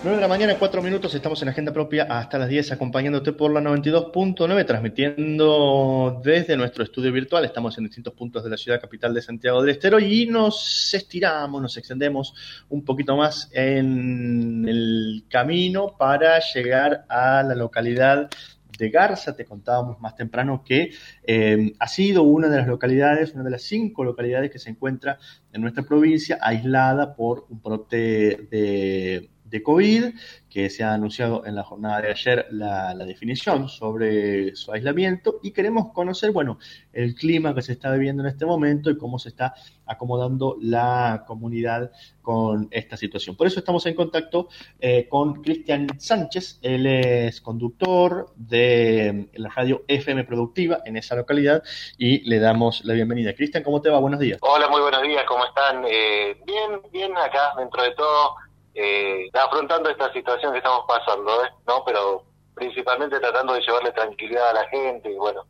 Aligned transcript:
9 0.00 0.14
de 0.16 0.20
la 0.20 0.28
mañana, 0.28 0.54
4 0.56 0.80
minutos, 0.80 1.12
estamos 1.12 1.42
en 1.42 1.48
Agenda 1.48 1.72
Propia 1.72 2.04
hasta 2.04 2.38
las 2.38 2.48
10, 2.48 2.70
acompañándote 2.70 3.32
por 3.32 3.52
la 3.52 3.60
92.9, 3.60 4.64
transmitiendo 4.64 6.20
desde 6.22 6.56
nuestro 6.56 6.84
estudio 6.84 7.10
virtual. 7.10 7.44
Estamos 7.44 7.76
en 7.78 7.84
distintos 7.84 8.14
puntos 8.14 8.44
de 8.44 8.50
la 8.50 8.56
ciudad 8.56 8.80
capital 8.80 9.12
de 9.12 9.22
Santiago 9.22 9.60
del 9.60 9.70
Estero 9.70 9.98
y 9.98 10.26
nos 10.26 10.94
estiramos, 10.94 11.60
nos 11.60 11.76
extendemos 11.76 12.32
un 12.68 12.84
poquito 12.84 13.16
más 13.16 13.50
en 13.52 14.68
el 14.68 15.24
camino 15.28 15.96
para 15.98 16.38
llegar 16.38 17.04
a 17.08 17.42
la 17.42 17.56
localidad 17.56 18.30
de 18.78 18.90
Garza. 18.90 19.34
Te 19.34 19.44
contábamos 19.44 20.00
más 20.00 20.14
temprano 20.14 20.62
que 20.64 20.92
eh, 21.26 21.72
ha 21.76 21.88
sido 21.88 22.22
una 22.22 22.48
de 22.48 22.58
las 22.58 22.68
localidades, 22.68 23.34
una 23.34 23.42
de 23.42 23.50
las 23.50 23.62
cinco 23.62 24.04
localidades 24.04 24.52
que 24.52 24.60
se 24.60 24.70
encuentra 24.70 25.18
en 25.52 25.60
nuestra 25.60 25.82
provincia 25.82 26.38
aislada 26.40 27.16
por 27.16 27.46
un 27.50 27.60
brote 27.60 28.46
de 28.48 29.30
de 29.48 29.62
COVID, 29.62 30.04
que 30.48 30.70
se 30.70 30.82
ha 30.84 30.94
anunciado 30.94 31.44
en 31.46 31.54
la 31.54 31.62
jornada 31.62 32.02
de 32.02 32.10
ayer 32.10 32.46
la, 32.50 32.94
definición 32.94 33.68
sobre 33.68 34.54
su 34.54 34.72
aislamiento 34.72 35.40
y 35.42 35.52
queremos 35.52 35.92
conocer, 35.92 36.30
bueno, 36.30 36.58
el 36.92 37.14
clima 37.14 37.54
que 37.54 37.62
se 37.62 37.72
está 37.72 37.90
viviendo 37.92 38.22
en 38.22 38.28
este 38.28 38.44
momento 38.44 38.90
y 38.90 38.98
cómo 38.98 39.18
se 39.18 39.30
está 39.30 39.54
acomodando 39.86 40.56
la 40.60 41.24
comunidad 41.26 41.90
con 42.20 42.68
esta 42.70 42.96
situación. 42.96 43.36
Por 43.36 43.46
eso 43.46 43.60
estamos 43.60 43.86
en 43.86 43.94
contacto 43.94 44.48
eh, 44.78 45.08
con 45.08 45.42
Cristian 45.42 45.88
Sánchez, 45.98 46.58
él 46.60 46.86
es 46.86 47.40
conductor 47.40 48.32
de 48.36 49.30
la 49.34 49.48
radio 49.48 49.84
FM 49.88 50.24
Productiva 50.24 50.80
en 50.84 50.96
esa 50.96 51.14
localidad 51.16 51.62
y 51.96 52.28
le 52.28 52.38
damos 52.38 52.84
la 52.84 52.94
bienvenida. 52.94 53.34
Cristian, 53.34 53.62
¿cómo 53.62 53.80
te 53.80 53.88
va? 53.88 53.98
Buenos 53.98 54.20
días. 54.20 54.38
Hola, 54.42 54.68
muy 54.68 54.82
buenos 54.82 55.02
días, 55.02 55.24
¿cómo 55.26 55.46
están? 55.46 55.84
Eh, 55.88 56.36
bien, 56.44 56.82
bien 56.92 57.16
acá, 57.16 57.54
dentro 57.56 57.82
de 57.82 57.92
todo 57.92 58.34
eh, 58.80 59.28
afrontando 59.32 59.90
esta 59.90 60.12
situación 60.12 60.52
que 60.52 60.58
estamos 60.58 60.84
pasando, 60.86 61.44
¿eh? 61.44 61.48
¿no? 61.66 61.82
Pero 61.84 62.22
principalmente 62.54 63.18
tratando 63.18 63.54
de 63.54 63.60
llevarle 63.60 63.90
tranquilidad 63.90 64.50
a 64.50 64.54
la 64.54 64.68
gente 64.68 65.10
y 65.10 65.16
bueno, 65.16 65.44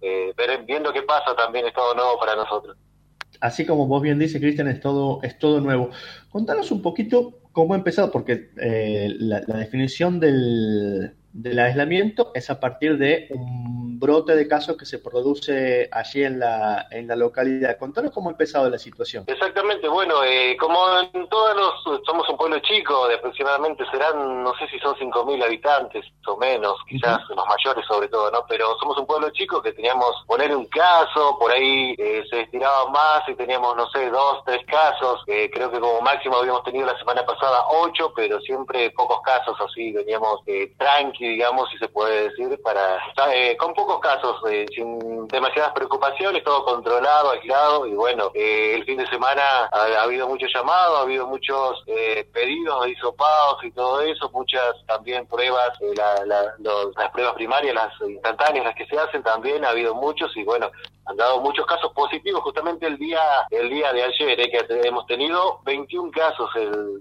eh, 0.00 0.32
viendo 0.66 0.90
qué 0.92 1.02
pasa 1.02 1.36
también 1.36 1.66
es 1.66 1.74
todo 1.74 1.94
nuevo 1.94 2.18
para 2.18 2.34
nosotros. 2.34 2.76
Así 3.42 3.66
como 3.66 3.86
vos 3.86 4.00
bien 4.00 4.18
dices, 4.18 4.40
Cristian, 4.40 4.68
es 4.68 4.80
todo, 4.80 5.20
es 5.22 5.38
todo 5.38 5.60
nuevo. 5.60 5.90
Contanos 6.30 6.70
un 6.70 6.80
poquito 6.80 7.40
cómo 7.52 7.74
ha 7.74 7.76
empezado, 7.76 8.10
porque 8.10 8.50
eh, 8.58 9.08
la, 9.18 9.40
definición 9.40 10.18
del, 10.18 11.12
del 11.34 11.58
aislamiento 11.58 12.30
es 12.34 12.48
a 12.48 12.58
partir 12.58 12.96
de 12.96 13.28
un 13.30 13.75
brote 13.98 14.34
de 14.34 14.48
casos 14.48 14.76
que 14.76 14.86
se 14.86 14.98
produce 14.98 15.88
allí 15.92 16.24
en 16.24 16.38
la, 16.38 16.86
en 16.90 17.06
la 17.06 17.16
localidad. 17.16 17.78
Contanos 17.78 18.12
cómo 18.12 18.28
ha 18.28 18.32
empezado 18.32 18.68
la 18.70 18.78
situación. 18.78 19.24
Exactamente, 19.26 19.88
bueno, 19.88 20.22
eh, 20.24 20.56
como 20.58 20.78
en 21.12 21.28
todos 21.28 21.56
los, 21.56 22.02
somos 22.04 22.28
un 22.28 22.36
pueblo 22.36 22.58
chico, 22.60 23.08
de 23.08 23.14
aproximadamente 23.14 23.84
serán, 23.90 24.42
no 24.42 24.52
sé 24.56 24.66
si 24.68 24.78
son 24.78 24.94
5.000 24.96 25.44
habitantes 25.44 26.04
o 26.26 26.36
menos, 26.36 26.76
quizás 26.88 27.20
los 27.28 27.46
mayores 27.46 27.86
sobre 27.86 28.08
todo, 28.08 28.30
¿no? 28.30 28.44
Pero 28.48 28.76
somos 28.80 28.98
un 28.98 29.06
pueblo 29.06 29.30
chico 29.30 29.62
que 29.62 29.72
teníamos 29.72 30.24
poner 30.26 30.54
un 30.54 30.66
caso, 30.66 31.36
por 31.38 31.52
ahí 31.52 31.94
eh, 31.98 32.24
se 32.28 32.42
estiraba 32.42 32.90
más 32.90 33.28
y 33.28 33.34
teníamos, 33.34 33.76
no 33.76 33.88
sé, 33.90 34.10
dos, 34.10 34.42
tres 34.44 34.64
casos, 34.66 35.22
eh, 35.28 35.50
creo 35.52 35.70
que 35.70 35.78
como 35.78 36.00
máximo 36.00 36.36
habíamos 36.36 36.64
tenido 36.64 36.86
la 36.86 36.98
semana 36.98 37.24
pasada 37.24 37.64
ocho, 37.68 38.12
pero 38.14 38.40
siempre 38.40 38.90
pocos 38.90 39.20
casos 39.22 39.56
así, 39.60 39.92
veníamos 39.92 40.40
tranqui 40.78 41.26
digamos, 41.28 41.68
si 41.70 41.78
se 41.78 41.88
puede 41.88 42.30
decir, 42.30 42.60
para 42.62 42.98
eh, 43.32 43.56
con 43.56 43.74
pocos 43.86 44.00
casos, 44.00 44.36
eh, 44.50 44.66
sin 44.74 45.28
demasiadas 45.28 45.72
preocupaciones, 45.72 46.42
todo 46.42 46.64
controlado, 46.64 47.30
aislado, 47.30 47.86
y 47.86 47.94
bueno, 47.94 48.32
eh, 48.34 48.74
el 48.74 48.84
fin 48.84 48.98
de 48.98 49.06
semana 49.06 49.42
ha, 49.70 50.02
habido 50.02 50.26
muchos 50.26 50.50
llamados, 50.52 50.98
ha 50.98 51.02
habido 51.02 51.26
muchos 51.26 51.84
pedidos 52.32 52.84
de 52.84 52.96
y 53.62 53.70
todo 53.70 54.00
eso, 54.00 54.28
muchas 54.32 54.74
también 54.86 55.26
pruebas, 55.26 55.78
las 56.26 57.10
pruebas 57.12 57.34
primarias, 57.34 57.74
las 57.74 57.92
instantáneas, 58.08 58.66
las 58.66 58.74
que 58.74 58.86
se 58.86 58.98
hacen 58.98 59.22
también, 59.22 59.64
ha 59.64 59.70
habido 59.70 59.94
muchos, 59.94 60.36
y 60.36 60.42
bueno, 60.42 60.70
han 61.06 61.16
dado 61.16 61.40
muchos 61.40 61.64
casos 61.66 61.92
positivos. 61.92 62.42
Justamente 62.42 62.86
el 62.86 62.98
día 62.98 63.20
el 63.50 63.70
día 63.70 63.92
de 63.92 64.02
ayer 64.02 64.40
eh, 64.40 64.50
que 64.50 64.88
hemos 64.88 65.06
tenido 65.06 65.60
21 65.64 66.10
casos 66.10 66.50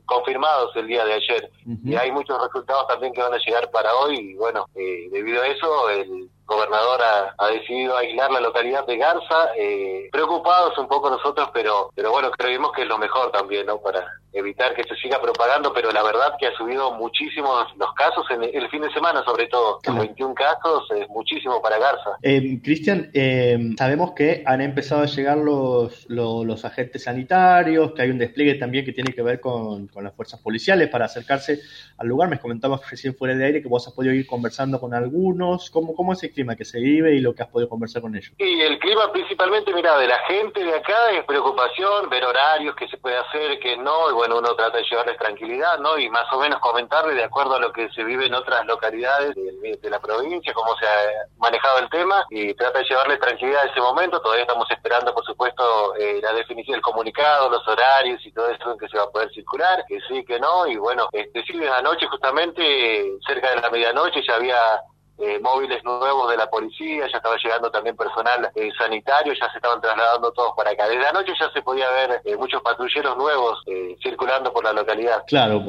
confirmados 0.06 0.76
el 0.76 0.88
día 0.88 1.06
de 1.06 1.14
ayer. 1.14 1.52
Y 1.84 1.96
hay 1.96 2.12
muchos 2.12 2.42
resultados 2.42 2.88
también 2.88 3.14
que 3.14 3.22
van 3.22 3.34
a 3.34 3.38
llegar 3.38 3.70
para 3.72 3.94
hoy 3.96 4.18
y 4.18 4.36
bueno 4.36 4.68
eh, 4.76 5.10
debido 5.12 5.42
a 5.42 5.48
eso 5.48 5.90
el 5.90 6.25
gobernador 6.46 7.02
ha, 7.38 7.48
decidido 7.48 7.98
aislar 7.98 8.32
la 8.32 8.40
localidad 8.40 8.86
de 8.86 8.98
Garza, 8.98 9.56
eh, 9.58 10.10
preocupados 10.12 10.78
un 10.78 10.88
poco 10.88 11.10
nosotros, 11.10 11.50
pero 11.54 11.92
pero 11.96 12.12
bueno, 12.12 12.32
creemos 12.32 12.72
que 12.72 12.84
es 12.84 12.88
lo 12.88 12.98
mejor 12.98 13.32
también, 13.32 13.66
¿no? 13.66 13.80
Para 13.80 14.06
evitar 14.36 14.76
que 14.76 14.84
se 14.84 14.96
siga 14.96 15.22
propagando, 15.22 15.74
pero 15.74 15.92
la 15.92 16.04
verdad 16.04 16.36
que 16.38 16.48
ha 16.48 16.56
subido 16.56 16.92
muchísimos 16.92 17.66
los 17.78 17.94
casos 17.94 18.26
en 18.30 18.44
el 18.44 18.70
fin 18.70 18.82
de 18.82 18.92
semana, 18.92 19.24
sobre 19.24 19.48
todo. 19.48 19.80
21 19.86 20.36
casos 20.36 20.92
es 20.92 21.08
muchísimo 21.10 21.62
para 21.62 21.78
Garza. 21.78 22.18
Eh, 22.22 22.60
Cristian, 22.62 23.10
eh, 23.14 23.58
sabemos 23.78 24.12
que 24.12 24.44
han 24.46 24.62
empezado 24.62 25.04
a 25.04 25.06
llegar 25.06 25.38
los, 25.38 26.06
los, 26.10 26.66
agentes 26.66 27.04
sanitarios, 27.04 27.94
que 27.94 28.02
hay 28.02 28.10
un 28.10 28.18
despliegue 28.18 28.56
también 28.56 28.86
que 28.86 28.92
tiene 28.92 29.14
que 29.14 29.22
ver 29.22 29.40
con, 29.40 29.88
con 29.88 30.04
las 30.04 30.14
fuerzas 30.16 30.40
policiales 30.42 30.90
para 30.90 31.06
acercarse 31.06 31.60
al 31.98 32.08
lugar. 32.08 32.30
Me 32.30 32.40
comentabas 32.40 32.90
recién 32.90 33.16
fuera 33.16 33.36
de 33.36 33.46
aire 33.46 33.62
que 33.62 33.68
vos 33.68 33.88
has 33.88 33.94
podido 33.94 34.14
ir 34.14 34.28
conversando 34.28 34.80
con 34.80 34.94
algunos. 34.94 35.70
¿Cómo, 35.70 35.96
cómo 35.96 36.14
es 36.14 36.24
el 36.24 36.32
clima 36.32 36.56
que 36.56 36.66
se 36.66 36.80
vive 36.80 37.16
y 37.16 37.22
lo 37.22 37.34
que 37.34 37.44
has 37.44 37.50
podido 37.50 37.70
conversar 37.70 38.02
con 38.02 38.16
ellos? 38.16 38.34
Sí, 38.38 38.62
el 38.62 38.80
clima 38.80 39.12
principalmente, 39.12 39.74
mira, 39.74 39.98
de 39.98 40.08
la 40.08 40.20
gente 40.28 40.64
de 40.64 40.76
acá 40.76 41.12
es 41.12 41.24
preocupación, 41.26 42.10
ver 42.10 42.26
horarios, 42.26 42.76
qué 42.76 42.88
se 42.88 42.98
puede 42.98 43.18
hacer, 43.18 43.60
qué 43.60 43.78
no, 43.78 44.10
y 44.10 44.14
bueno, 44.14 44.25
uno 44.32 44.56
trata 44.56 44.78
de 44.78 44.84
llevarles 44.84 45.18
tranquilidad, 45.18 45.80
¿no? 45.80 45.98
Y 45.98 46.10
más 46.10 46.32
o 46.32 46.40
menos 46.40 46.60
comentarle 46.60 47.14
de 47.14 47.24
acuerdo 47.24 47.56
a 47.56 47.60
lo 47.60 47.72
que 47.72 47.90
se 47.90 48.04
vive 48.04 48.26
en 48.26 48.34
otras 48.34 48.66
localidades 48.66 49.36
de, 49.36 49.90
la 49.90 50.00
provincia, 50.00 50.54
cómo 50.54 50.76
se 50.78 50.88
ha 50.88 51.28
manejado 51.38 51.80
el 51.80 51.90
tema, 51.90 52.26
y 52.32 52.54
trata 52.56 52.80
de 52.80 52.86
llevarles 52.86 53.20
tranquilidad 53.20 53.64
en 53.64 53.70
ese 53.72 53.82
momento. 53.82 54.20
Todavía 54.20 54.44
estamos 54.44 54.70
esperando, 54.72 55.14
por 55.14 55.24
supuesto, 55.26 55.96
eh, 55.96 56.20
la 56.22 56.34
definición 56.34 56.76
del 56.76 56.82
comunicado, 56.82 57.50
los 57.50 57.68
horarios 57.68 58.26
y 58.26 58.32
todo 58.32 58.50
eso 58.50 58.72
en 58.72 58.78
que 58.80 58.88
se 58.88 58.98
va 58.98 59.04
a 59.04 59.12
poder 59.12 59.30
circular, 59.32 59.84
que 59.88 60.00
sí, 60.08 60.26
que 60.26 60.40
no, 60.40 60.66
y 60.68 60.78
bueno, 60.78 61.08
este, 61.12 61.44
sí, 61.44 61.60
anoche 61.66 62.08
justamente, 62.08 63.12
cerca 63.28 63.52
de 63.52 63.62
la 63.62 63.70
medianoche, 63.70 64.24
ya 64.28 64.36
había 64.36 64.82
eh, 65.18 65.40
móviles 65.40 65.84
nuevos 65.84 66.30
de 66.30 66.38
la 66.38 66.50
policía, 66.50 67.08
ya 67.08 67.18
estaba 67.18 67.38
llegando 67.42 67.72
también 67.72 67.96
personal 67.96 68.52
eh, 68.54 68.70
sanitario, 68.78 69.34
ya 69.34 69.50
se 69.50 69.58
estaban 69.58 69.80
trasladando 69.80 70.32
todos 70.34 70.54
para 70.58 70.72
acá. 70.72 70.90
Desde 70.90 71.08
anoche 71.08 71.32
ya 71.40 71.50
se 71.52 71.62
podía 71.62 71.90
ver 71.90 72.22
eh, 72.26 72.36
muchos 72.36 72.62
patrulleros 72.62 73.18
nuevos 73.18 73.64
circulando 74.02 74.52
por 74.52 74.64
la 74.64 74.74
localidad. 74.74 75.24
Claro, 75.28 75.64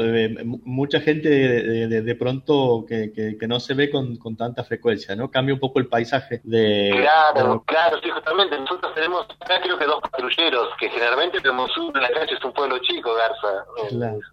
mucha 0.65 1.01
gente 1.01 1.29
de, 1.29 2.15
pronto 2.17 2.85
que, 2.89 3.13
que, 3.13 3.47
no 3.47 3.61
se 3.61 3.75
ve 3.75 3.91
con, 3.91 4.17
con, 4.17 4.37
tanta 4.37 4.65
frecuencia, 4.65 5.15
¿no? 5.15 5.31
Cambia 5.31 5.55
un 5.55 5.61
poco 5.61 5.79
el 5.79 5.87
paisaje 5.87 6.41
de... 6.43 6.91
Claro, 7.01 7.63
claro, 7.67 7.99
sí, 8.03 8.11
justamente. 8.11 8.59
Nosotros 8.59 8.95
tenemos 8.95 9.27
acá 9.41 9.61
creo 9.61 9.79
que 9.79 9.85
dos 9.85 10.01
patrulleros, 10.01 10.69
que 10.79 10.89
generalmente 10.91 11.41
tenemos 11.41 11.77
uno 11.77 11.93
en 11.95 12.03
la 12.03 12.11
calle, 12.11 12.35
es 12.35 12.45
un 12.45 12.53
pueblo 12.53 12.79
chico, 12.79 13.15
Garza, 13.15 13.65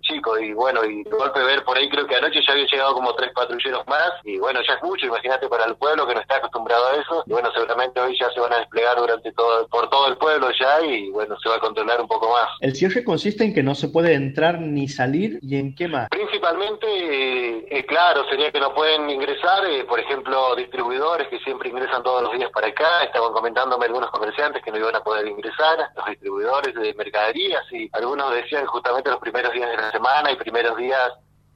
chico, 0.02 0.40
y 0.40 0.53
bueno, 0.53 0.84
y 0.84 1.03
de 1.03 1.09
golpe 1.12 1.44
ver 1.44 1.63
por 1.63 1.78
ahí 1.78 1.90
creo 1.90 2.07
que 2.07 2.16
anoche 2.16 2.41
ya 2.46 2.53
había 2.53 2.66
llegado 2.66 2.94
como 2.96 3.13
tres 3.16 3.31
patrulleros 3.34 3.85
más, 3.88 4.12
y 4.23 4.38
bueno, 4.40 4.59
ya 4.68 4.73
es 4.73 4.84
mucho 4.84 5.03
imagínate 5.08 5.47
para 5.47 5.66
el 5.66 5.75
pueblo 5.75 6.08
que 6.08 6.16
no 6.16 6.22
está 6.22 6.38
acostumbrado 6.38 6.88
a 6.88 6.96
eso, 6.96 7.24
y 7.25 7.31
bueno, 7.31 7.50
seguramente 7.53 8.00
hoy 8.00 8.18
ya 8.19 8.30
se 8.31 8.40
van 8.40 8.53
a 8.53 8.59
desplegar 8.59 8.97
durante 8.97 9.31
todo, 9.31 9.68
por 9.68 9.90
todo 9.90 10.08
el 10.08 10.18
pueblo 10.18 10.50
ya, 10.59 10.81
y 10.81 11.09
bueno, 11.12 11.36
se 11.41 11.50
va 11.50 11.56
a 11.56 11.59
controlar 11.59 12.02
un 12.02 12.08
poco 12.08 12.30
más. 12.30 12.50
¿El 12.62 12.75
cierre 12.75 13.03
consiste 13.03 13.44
en 13.44 13.53
que 13.53 13.64
no 13.64 13.75
se 13.75 13.90
puede 13.90 14.14
entrar 14.14 14.59
ni 14.59 14.88
salir, 14.88 15.40
y 15.41 15.58
en 15.58 15.75
qué 15.75 15.88
más? 15.88 16.09
Principalmente, 16.09 16.88
eh, 16.88 17.68
eh, 17.69 17.86
claro, 17.86 18.25
sería 18.30 18.52
que 18.52 18.59
no 18.59 18.74
pueden 18.74 19.09
ingresar, 19.09 19.66
eh, 19.66 19.86
por 19.86 20.00
ejemplo, 20.00 20.56
distribuidores 20.56 21.28
que 21.28 21.40
siempre 21.40 21.70
ingresan 21.70 22.03
todos 22.03 22.24
los 22.24 22.34
días 22.34 22.50
para 22.52 22.68
acá, 22.68 23.03
estaban 23.03 23.34
comentándome 23.34 23.85
algunos 23.85 24.12
comerciantes 24.12 24.64
que 24.64 24.72
no 24.72 24.78
iban 24.78 24.96
a 24.96 25.03
poder 25.03 25.28
ingresar, 25.28 25.78
los 25.96 26.06
distribuidores 26.06 26.74
de 26.74 26.94
mercaderías, 26.94 27.64
y 27.72 27.90
algunos 27.94 28.34
decían 28.34 28.66
justamente 28.66 29.09
los 29.09 29.20
primeros 29.20 29.53
días 29.53 29.70
de 29.70 29.78
la 29.78 29.91
semana 29.91 30.31
y 30.31 30.35
primeros 30.35 30.78
días 30.78 31.12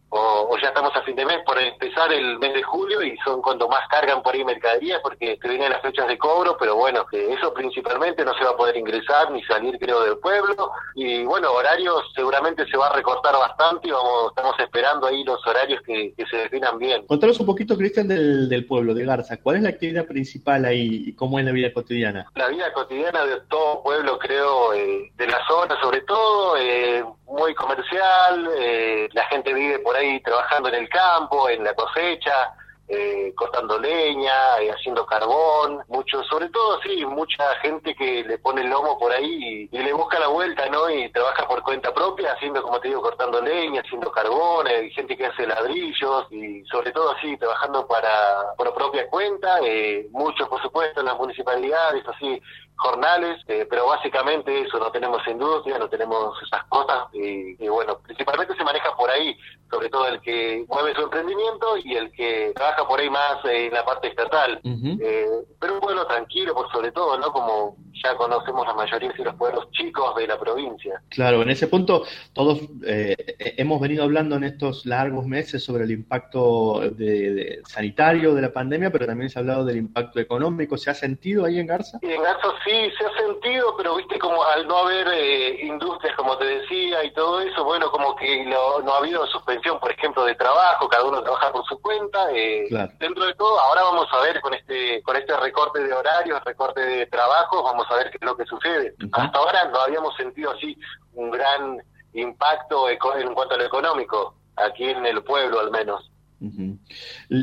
o, 0.10 0.58
ya 0.62 0.70
estamos 0.70 0.96
a 0.96 1.02
fin 1.04 1.16
de 1.16 1.26
mes 1.26 1.40
por 1.46 1.60
empezar 1.60 2.12
el 2.14 2.40
mes 2.40 2.54
de 2.54 2.64
julio 2.64 3.04
y 3.04 3.18
son 3.18 3.42
cuando 3.42 3.68
más 3.68 3.88
cargan 3.90 4.24
por 4.24 4.34
ahí 4.34 4.44
mercadería 4.44 5.00
porque 5.02 5.38
vienen 5.44 5.72
las 5.72 5.82
fechas 5.82 6.08
de 6.08 6.18
cobro, 6.18 6.58
pero 6.60 6.76
bueno, 6.76 7.06
eso 7.12 7.54
principalmente 7.54 8.24
no 8.24 8.34
se 8.38 8.44
va 8.44 8.52
a 8.52 8.58
poder 8.58 8.78
ingresar 8.78 9.32
ni 9.32 9.44
salir 9.44 9.78
creo 9.80 10.04
del 10.04 10.18
pueblo 10.18 10.72
y 10.96 11.24
bueno, 11.24 11.52
horarios 11.52 12.04
seguramente 12.16 12.66
se 12.68 12.78
va 12.78 12.88
a 12.88 12.94
recortar 12.94 13.34
bastante 13.34 13.88
y 13.88 13.92
vamos, 13.92 14.30
estamos 14.30 14.56
esperando 14.60 15.08
ahí 15.08 15.24
los 15.24 15.46
horarios 15.46 15.82
que, 15.84 16.14
se 16.30 16.38
definan 16.38 16.78
bien. 16.78 17.08
Contanos 17.08 17.40
un 17.40 17.46
poquito, 17.46 17.78
Cristian, 17.78 18.08
del, 18.08 18.50
del 18.50 18.66
pueblo 18.66 18.94
de 18.94 19.06
Garza. 19.06 19.38
¿Cuál 19.38 19.58
es 19.58 19.62
la 19.64 19.70
actividad 19.70 20.06
principal 20.06 20.66
ahí 20.66 21.04
y 21.08 21.16
cómo 21.16 21.40
es 21.40 21.46
la 21.46 21.52
vida 21.52 21.72
cotidiana? 21.72 22.30
La 22.36 22.50
vida 22.50 22.74
cotidiana 22.74 23.26
de 23.26 23.40
todo 23.48 23.82
pueblo, 23.82 24.20
creo, 24.20 24.74
eh, 24.74 25.12
de 25.16 25.28
la 25.28 25.40
zona 25.48 25.80
sobre 25.82 26.02
todo, 26.02 26.58
eh, 26.58 27.04
muy 27.26 27.54
comercial, 27.56 28.50
eh, 28.58 29.10
la 29.14 29.26
gente 29.28 29.54
vive 29.54 29.80
por 29.80 29.96
ahí 29.98 30.20
trabajando 30.22 30.70
en 30.70 30.76
el 30.76 30.90
campo, 30.90 31.50
en 31.50 31.64
la 31.64 31.74
cosecha, 31.74 32.54
eh, 32.90 33.34
cortando 33.36 33.78
leña, 33.78 34.62
eh, 34.62 34.72
haciendo 34.72 35.06
carbón, 35.06 35.84
mucho, 35.90 36.24
sobre 36.24 36.48
todo, 36.48 36.80
sí, 36.82 37.06
mucha 37.06 37.44
gente 37.62 37.94
que 37.94 38.24
le 38.24 38.38
pone 38.38 38.62
el 38.62 38.70
lomo 38.70 38.98
por 38.98 39.12
ahí 39.12 39.68
y, 39.70 39.78
le 39.78 39.92
busca 39.92 40.18
la 40.20 40.28
vuelta, 40.28 40.70
¿no? 40.70 40.90
Y 40.90 41.10
trabaja 41.12 41.46
por 41.48 41.62
cuenta 41.64 41.94
propia, 41.94 42.32
haciendo, 42.32 42.62
como 42.64 42.80
te 42.80 42.88
digo, 42.88 43.02
cortando 43.02 43.42
leña, 43.42 43.82
haciendo 43.82 44.10
carbón, 44.10 44.68
hay 44.68 44.90
gente 44.92 45.18
que 45.18 45.26
hace 45.26 45.46
ladrillos 45.46 46.32
y 46.32 46.64
sobre 46.66 46.92
todo 46.94 47.12
así, 47.12 47.36
trabajando 47.36 47.86
para 47.88 48.54
por 48.58 48.74
propia 48.74 49.10
cuenta, 49.10 49.60
eh, 49.64 50.08
muchos, 50.12 50.48
por 50.48 50.62
supuesto, 50.62 51.02
en 51.02 51.08
las 51.08 51.18
municipalidades, 51.18 52.08
así, 52.08 52.42
jornales, 52.78 53.38
eh, 53.48 53.66
pero 53.70 53.88
básicamente 53.88 54.62
eso, 54.62 54.80
no 54.80 54.92
tenemos 54.92 55.22
industria, 55.28 55.78
no 55.78 55.90
tenemos 55.90 56.42
esas 56.44 56.64
cosas 56.66 57.08
y, 57.14 57.68
bueno, 57.68 58.00
principalmente 58.00 58.56
se 58.56 58.64
maneja 58.64 58.96
por 58.96 59.10
ahí, 59.10 59.36
sobre 59.70 59.90
todo 59.90 60.08
el 60.08 60.22
que 60.22 60.64
mueve 60.68 60.94
su 60.94 61.02
emprendimiento 61.02 61.78
y 61.84 61.96
el 61.96 62.12
que 62.12 62.52
trabaja 62.56 62.88
por 62.88 63.00
ahí 63.00 63.10
más 63.10 63.44
en 63.46 63.74
la 63.74 63.84
parte 63.84 64.08
estatal. 64.10 64.62
eh, 64.64 65.26
pero 65.60 65.74
un 65.74 65.80
pueblo 65.80 66.06
tranquilo, 66.06 66.54
por 66.54 66.72
sobre 66.72 66.92
todo, 66.92 67.18
¿no? 67.18 67.32
Como 67.32 67.78
ya 68.04 68.16
conocemos 68.16 68.68
la 68.68 68.74
mayoría 68.74 69.12
de 69.12 69.24
los 69.24 69.36
pueblos 69.36 69.72
chicos 69.72 70.16
de 70.16 70.28
la 70.28 70.40
provincia. 70.40 71.02
Claro, 71.10 71.42
en 71.42 71.50
ese 71.50 71.68
punto 71.68 72.04
todos 72.34 72.60
eh, 72.86 73.16
hemos 73.58 73.82
venido 73.82 74.04
hablando 74.04 74.36
en 74.36 74.44
estos 74.44 74.86
largos 74.86 75.26
meses 75.26 75.64
sobre 75.64 75.86
el 75.86 75.92
impacto 75.92 76.82
de, 76.92 77.62
sanitario 77.66 78.36
de 78.36 78.42
la 78.42 78.54
pandemia, 78.54 78.92
pero 78.92 79.06
también 79.06 79.30
se 79.30 79.40
ha 79.40 79.42
hablado 79.42 79.66
del 79.66 79.78
impacto 79.78 80.20
económico. 80.20 80.78
¿Se 80.78 80.90
ha 80.90 80.94
sentido 80.94 81.46
ahí 81.46 81.60
en 81.60 81.68
Garza? 81.68 82.00
en 82.02 82.22
Garza 82.22 82.48
sí, 82.68 82.92
se 82.98 83.06
ha 83.06 83.18
sentido, 83.18 83.76
pero 83.78 83.96
viste 83.96 84.20
como 84.20 84.44
al 84.44 84.68
no 84.68 84.78
haber 84.80 85.08
eh, 85.14 85.66
industrias, 85.66 86.16
como 86.16 86.38
te 86.38 86.46
decía, 86.46 87.04
y 87.04 87.12
todo 87.14 87.40
eso, 87.42 87.64
bueno, 87.64 87.90
como 87.90 88.16
que 88.16 88.46
no, 88.46 88.94
ha 88.94 88.98
habido 88.98 89.26
suspensión, 89.28 89.80
por 89.80 89.92
ejemplo, 89.92 90.26
de 90.26 90.36
trabajo, 90.36 90.90
cada 90.90 91.06
uno 91.06 91.24
trabaja 91.24 91.52
por 91.52 91.66
su 91.66 91.80
cuenta. 91.82 92.28
Eh, 92.34 92.68
Dentro 93.00 93.26
de 93.26 93.34
todo, 93.36 93.60
ahora 93.60 93.84
vamos 93.84 94.08
a 94.12 94.22
ver 94.22 94.42
con 94.42 94.54
este 94.54 95.02
con 95.04 95.16
este 95.16 95.36
recorte 95.38 95.82
de 95.82 95.94
horarios, 95.94 96.44
recorte 96.44 96.82
de 96.82 97.06
trabajo, 97.08 97.64
vamos 97.64 97.88
a 97.90 97.96
ver 97.96 98.12
qué 98.12 98.18
es 98.20 98.26
lo 98.26 98.36
que 98.36 98.46
sucede. 98.46 98.94
Hasta 99.14 99.38
ahora 99.38 99.66
no 99.66 99.80
habíamos 99.80 100.16
sentido 100.16 100.52
así 100.52 100.78
un 101.14 101.32
gran 101.32 101.82
impacto 102.14 102.90
en 102.90 102.98
cuanto 103.34 103.56
a 103.56 103.58
lo 103.58 103.64
económico, 103.64 104.36
aquí 104.56 104.86
en 104.86 105.06
el 105.06 105.24
pueblo 105.24 105.60
al 105.60 105.72
menos. 105.72 106.12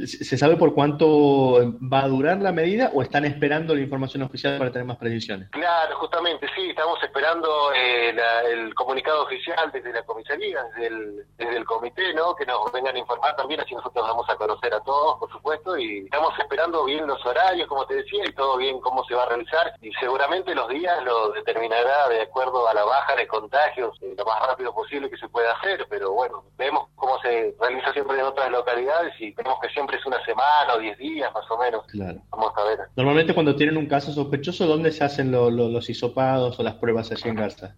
¿Se 0.06 0.38
sabe 0.38 0.56
por 0.56 0.72
cuánto 0.72 1.74
va 1.80 2.04
a 2.04 2.08
durar 2.08 2.38
la 2.38 2.52
medida 2.52 2.90
o 2.94 3.02
están 3.02 3.24
esperando 3.24 3.74
la 3.74 3.80
información 3.80 4.22
oficial 4.22 4.56
para 4.56 4.70
tener 4.70 4.86
más 4.86 4.98
precisiones? 4.98 5.50
Claro, 5.50 5.96
justamente, 5.96 6.46
sí, 6.54 6.70
estamos 6.70 7.02
esperando 7.02 7.72
eh, 7.74 8.14
el 8.52 8.72
comunicado 8.74 9.24
oficial 9.24 9.70
desde 9.72 9.92
la 9.92 10.02
comisaría, 10.04 10.62
desde 10.74 10.86
el, 10.86 11.26
desde 11.36 11.56
el 11.56 11.64
comité, 11.64 12.14
¿no? 12.14 12.36
Que 12.36 12.46
nos 12.46 12.70
vengan 12.72 12.94
a 12.94 12.98
informar 12.98 13.34
también, 13.34 13.60
así 13.60 13.74
nosotros 13.74 14.06
vamos 14.06 14.28
a 14.28 14.36
conocer 14.36 14.72
a 14.72 14.80
todos, 14.80 15.18
por 15.18 15.30
supuesto, 15.32 15.76
y 15.76 16.04
estamos 16.04 16.38
esperando 16.38 16.84
bien 16.84 17.06
los 17.06 17.24
horarios, 17.26 17.66
como 17.66 17.86
te 17.86 17.96
decía, 17.96 18.24
y 18.24 18.32
todo 18.32 18.56
bien 18.58 18.80
cómo 18.80 19.04
se 19.04 19.14
va 19.14 19.24
a 19.24 19.28
realizar, 19.28 19.74
y 19.82 19.92
seguramente 19.94 20.54
los 20.54 20.68
días 20.68 21.02
lo 21.04 21.32
determinará 21.32 22.08
de 22.10 22.22
acuerdo 22.22 22.68
a 22.68 22.74
la 22.74 22.84
baja 22.84 23.16
de 23.16 23.26
contagios, 23.26 23.98
eh, 24.02 24.14
lo 24.16 24.24
más 24.24 24.40
rápido 24.46 24.72
posible 24.72 25.10
que 25.10 25.16
se 25.16 25.28
pueda 25.28 25.52
hacer, 25.52 25.84
pero 25.90 26.12
bueno, 26.12 26.44
vemos 26.56 26.88
cómo 26.94 27.18
se 27.20 27.54
realiza 27.58 27.92
siempre 27.92 28.18
en 28.18 28.26
otras 28.26 28.50
localidades 28.50 28.83
y 29.18 29.32
vemos 29.32 29.58
que 29.60 29.68
siempre 29.70 29.96
es 29.96 30.06
una 30.06 30.24
semana 30.24 30.74
o 30.74 30.78
diez 30.78 30.96
días 30.98 31.32
más 31.32 31.50
o 31.50 31.58
menos. 31.58 31.84
Claro. 31.86 32.20
Vamos 32.30 32.52
a 32.56 32.64
ver. 32.64 32.78
Normalmente 32.96 33.34
cuando 33.34 33.56
tienen 33.56 33.76
un 33.76 33.86
caso 33.86 34.12
sospechoso, 34.12 34.66
¿dónde 34.66 34.92
se 34.92 35.04
hacen 35.04 35.30
los 35.32 35.90
hisopados 35.90 36.58
o 36.58 36.62
las 36.62 36.74
pruebas 36.74 37.10
allí 37.10 37.28
en 37.28 37.36
Garza? 37.36 37.74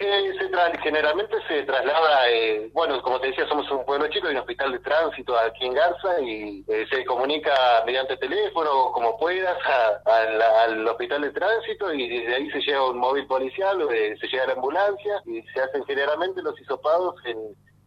Eh, 0.00 0.32
generalmente 0.82 1.36
se 1.48 1.64
traslada, 1.64 2.30
eh, 2.30 2.70
bueno, 2.72 3.02
como 3.02 3.20
te 3.20 3.28
decía, 3.28 3.48
somos 3.48 3.68
un 3.70 3.84
pueblo 3.84 4.06
chico, 4.08 4.28
hay 4.28 4.34
un 4.34 4.40
hospital 4.40 4.72
de 4.72 4.78
tránsito 4.78 5.36
aquí 5.36 5.66
en 5.66 5.74
Garza 5.74 6.20
y 6.20 6.64
eh, 6.68 6.86
se 6.90 7.04
comunica 7.04 7.52
mediante 7.84 8.16
teléfono, 8.16 8.92
como 8.92 9.18
puedas, 9.18 9.56
al 10.04 10.86
hospital 10.86 11.22
de 11.22 11.30
tránsito 11.30 11.92
y 11.92 12.08
desde 12.08 12.34
ahí 12.34 12.50
se 12.50 12.60
lleva 12.60 12.90
un 12.90 12.98
móvil 12.98 13.26
policial, 13.26 13.78
se 13.88 14.26
llega 14.28 14.44
a 14.44 14.46
la 14.48 14.52
ambulancia 14.54 15.22
y 15.26 15.42
se 15.42 15.60
hacen 15.60 15.84
generalmente 15.84 16.42
los 16.42 16.58
hisopados 16.60 17.16
en, 17.24 17.36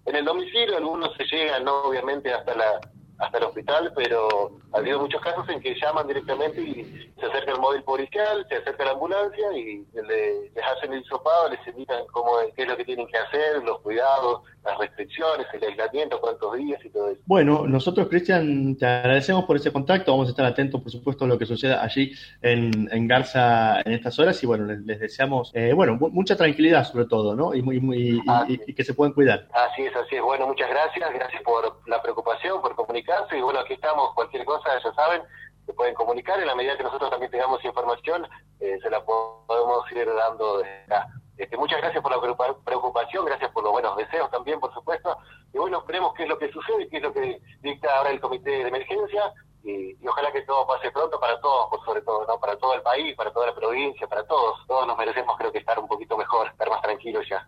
en 0.05 0.15
el 0.15 0.25
domicilio 0.25 0.77
algunos 0.77 1.15
se 1.15 1.25
llegan, 1.25 1.67
obviamente, 1.67 2.33
hasta 2.33 2.55
la 2.55 2.81
hasta 3.21 3.37
el 3.37 3.43
hospital, 3.45 3.93
pero 3.95 4.51
ha 4.73 4.77
habido 4.77 4.99
muchos 4.99 5.21
casos 5.21 5.47
en 5.49 5.61
que 5.61 5.75
llaman 5.75 6.07
directamente 6.07 6.61
y 6.61 7.11
se 7.19 7.25
acerca 7.25 7.51
el 7.51 7.59
móvil 7.59 7.83
policial, 7.83 8.45
se 8.49 8.55
acerca 8.55 8.85
la 8.85 8.91
ambulancia 8.91 9.45
y 9.55 9.85
les 9.93 10.65
hacen 10.75 10.93
el 10.93 11.01
hisopado, 11.01 11.49
les 11.49 11.65
indican 11.67 12.03
cómo, 12.11 12.31
qué 12.55 12.63
es 12.63 12.67
lo 12.67 12.75
que 12.75 12.85
tienen 12.85 13.07
que 13.07 13.17
hacer, 13.17 13.63
los 13.63 13.79
cuidados, 13.81 14.41
las 14.63 14.77
restricciones, 14.77 15.47
el 15.53 15.63
aislamiento, 15.63 16.19
cuántos 16.19 16.55
días 16.57 16.83
y 16.83 16.89
todo 16.89 17.09
eso. 17.09 17.21
Bueno, 17.25 17.67
nosotros, 17.67 18.07
Cristian, 18.07 18.75
te 18.75 18.85
agradecemos 18.85 19.45
por 19.45 19.55
ese 19.55 19.71
contacto, 19.71 20.11
vamos 20.11 20.27
a 20.27 20.31
estar 20.31 20.45
atentos, 20.45 20.81
por 20.81 20.91
supuesto, 20.91 21.25
a 21.25 21.27
lo 21.27 21.37
que 21.37 21.45
suceda 21.45 21.83
allí 21.83 22.13
en, 22.41 22.89
en 22.91 23.07
Garza 23.07 23.81
en 23.81 23.93
estas 23.93 24.17
horas 24.19 24.41
y 24.43 24.47
bueno, 24.47 24.65
les, 24.65 24.99
deseamos, 24.99 25.51
eh, 25.53 25.73
bueno, 25.73 25.97
mucha 26.11 26.35
tranquilidad 26.35 26.85
sobre 26.85 27.05
todo, 27.05 27.35
¿no? 27.35 27.53
Y, 27.53 27.61
muy, 27.61 27.79
muy, 27.79 28.21
y, 28.47 28.73
que 28.73 28.83
se 28.83 28.93
puedan 28.93 29.13
cuidar. 29.13 29.47
Así 29.53 29.83
es, 29.83 29.95
así 29.95 30.15
es. 30.15 30.21
Bueno, 30.21 30.47
muchas 30.47 30.69
gracias, 30.69 31.13
gracias 31.13 31.41
por 31.43 31.81
la 31.87 32.01
preocupación, 32.01 32.61
por 32.61 32.75
comunicarse 33.11 33.37
y 33.37 33.41
bueno, 33.41 33.59
aquí 33.59 33.73
estamos, 33.73 34.13
cualquier 34.13 34.45
cosa, 34.45 34.79
ya 34.83 34.93
saben, 34.93 35.21
se 35.65 35.73
pueden 35.73 35.93
comunicar 35.95 36.39
en 36.39 36.47
la 36.47 36.55
medida 36.55 36.77
que 36.77 36.83
nosotros 36.83 37.09
también 37.09 37.31
tengamos 37.31 37.63
información, 37.63 38.27
eh, 38.59 38.77
se 38.81 38.89
la 38.89 39.03
podemos 39.03 39.91
ir 39.91 40.07
dando 40.13 40.59
desde 40.59 40.83
acá. 40.83 41.07
Este, 41.37 41.57
muchas 41.57 41.81
gracias 41.81 42.03
por 42.03 42.11
la 42.11 42.57
preocupación, 42.63 43.25
gracias 43.25 43.51
por 43.51 43.63
los 43.63 43.71
buenos 43.71 43.97
deseos 43.97 44.29
también, 44.29 44.59
por 44.59 44.73
supuesto. 44.73 45.17
Y 45.53 45.57
bueno, 45.57 45.79
esperemos 45.79 46.13
qué 46.13 46.23
es 46.23 46.29
lo 46.29 46.37
que 46.37 46.51
sucede, 46.51 46.87
qué 46.87 46.97
es 46.97 47.03
lo 47.03 47.13
que 47.13 47.41
dicta 47.61 47.89
ahora 47.97 48.11
el 48.11 48.21
comité 48.21 48.49
de 48.49 48.67
emergencia. 48.67 49.33
Y, 49.63 49.95
ojalá 50.07 50.31
que 50.31 50.41
todo 50.41 50.67
pase 50.67 50.91
pronto 50.91 51.19
para 51.19 51.39
todos, 51.39 51.69
por 51.69 51.85
sobre 51.85 52.01
todo, 52.01 52.25
¿no? 52.27 52.39
Para 52.39 52.57
todo 52.57 52.73
el 52.73 52.81
país, 52.81 53.15
para 53.15 53.31
toda 53.31 53.47
la 53.47 53.55
provincia, 53.55 54.07
para 54.07 54.25
todos. 54.25 54.65
Todos 54.67 54.85
nos 54.87 54.97
merecemos, 54.97 55.35
creo 55.37 55.51
que 55.51 55.59
estar 55.59 55.79
un 55.79 55.87
poquito 55.87 56.17
mejor, 56.17 56.47
estar 56.47 56.69
más 56.69 56.81
tranquilos 56.81 57.27
ya. 57.27 57.39